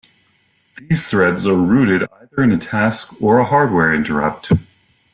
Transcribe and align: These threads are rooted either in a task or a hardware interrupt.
These 0.81 1.05
threads 1.05 1.45
are 1.45 1.53
rooted 1.53 2.09
either 2.19 2.41
in 2.41 2.51
a 2.51 2.57
task 2.57 3.21
or 3.21 3.37
a 3.37 3.45
hardware 3.45 3.93
interrupt. 3.93 4.51